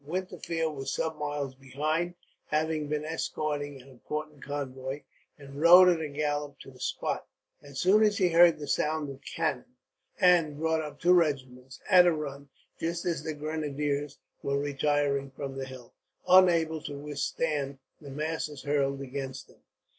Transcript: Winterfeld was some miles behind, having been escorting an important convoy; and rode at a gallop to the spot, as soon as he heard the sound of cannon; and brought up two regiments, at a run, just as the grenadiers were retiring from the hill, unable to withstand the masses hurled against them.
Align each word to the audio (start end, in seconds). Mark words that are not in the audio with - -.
Winterfeld 0.03 0.73
was 0.75 0.91
some 0.91 1.19
miles 1.19 1.53
behind, 1.53 2.15
having 2.47 2.87
been 2.87 3.05
escorting 3.05 3.79
an 3.79 3.87
important 3.87 4.41
convoy; 4.43 5.03
and 5.37 5.61
rode 5.61 5.89
at 5.89 6.01
a 6.01 6.07
gallop 6.09 6.57
to 6.57 6.71
the 6.71 6.79
spot, 6.79 7.27
as 7.61 7.79
soon 7.79 8.01
as 8.01 8.17
he 8.17 8.29
heard 8.29 8.57
the 8.57 8.65
sound 8.67 9.11
of 9.11 9.21
cannon; 9.21 9.75
and 10.19 10.57
brought 10.57 10.81
up 10.81 10.99
two 10.99 11.13
regiments, 11.13 11.79
at 11.87 12.07
a 12.07 12.11
run, 12.11 12.49
just 12.79 13.05
as 13.05 13.21
the 13.21 13.35
grenadiers 13.35 14.17
were 14.41 14.57
retiring 14.57 15.29
from 15.29 15.55
the 15.55 15.65
hill, 15.67 15.93
unable 16.27 16.81
to 16.81 16.97
withstand 16.97 17.77
the 18.01 18.09
masses 18.09 18.63
hurled 18.63 19.01
against 19.01 19.47
them. 19.47 19.61